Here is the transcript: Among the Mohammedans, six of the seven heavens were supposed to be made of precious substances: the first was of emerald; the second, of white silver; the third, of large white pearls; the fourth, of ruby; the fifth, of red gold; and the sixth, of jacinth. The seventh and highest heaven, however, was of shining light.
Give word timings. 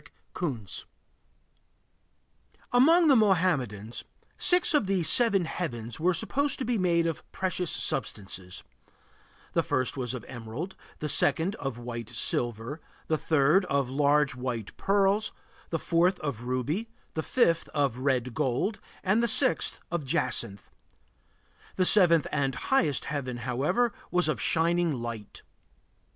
Among 2.73 3.07
the 3.07 3.15
Mohammedans, 3.15 4.03
six 4.35 4.73
of 4.73 4.87
the 4.87 5.03
seven 5.03 5.45
heavens 5.45 5.99
were 5.99 6.15
supposed 6.15 6.57
to 6.57 6.65
be 6.65 6.79
made 6.79 7.05
of 7.05 7.31
precious 7.31 7.69
substances: 7.69 8.63
the 9.53 9.61
first 9.61 9.97
was 9.97 10.15
of 10.15 10.25
emerald; 10.27 10.75
the 10.97 11.07
second, 11.07 11.53
of 11.57 11.77
white 11.77 12.09
silver; 12.09 12.81
the 13.09 13.17
third, 13.19 13.63
of 13.65 13.91
large 13.91 14.33
white 14.33 14.75
pearls; 14.75 15.31
the 15.69 15.77
fourth, 15.77 16.17
of 16.21 16.45
ruby; 16.45 16.89
the 17.13 17.21
fifth, 17.21 17.69
of 17.69 17.99
red 17.99 18.33
gold; 18.33 18.79
and 19.03 19.21
the 19.21 19.27
sixth, 19.27 19.79
of 19.91 20.03
jacinth. 20.03 20.71
The 21.75 21.85
seventh 21.85 22.25
and 22.31 22.55
highest 22.55 23.05
heaven, 23.05 23.37
however, 23.37 23.93
was 24.09 24.27
of 24.27 24.41
shining 24.41 24.95
light. 24.95 25.43